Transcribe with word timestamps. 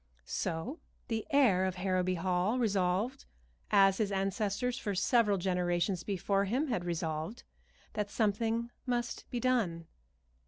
So 0.25 0.79
the 1.09 1.27
heir 1.29 1.63
of 1.63 1.75
Harrowby 1.75 2.15
Hall 2.15 2.57
resolved, 2.57 3.25
as 3.69 3.99
his 3.99 4.11
ancestors 4.11 4.75
for 4.79 4.95
several 4.95 5.37
generations 5.37 6.01
before 6.03 6.45
him 6.45 6.69
had 6.69 6.85
resolved, 6.85 7.43
that 7.93 8.09
something 8.09 8.71
must 8.87 9.29
be 9.29 9.39
done. 9.39 9.85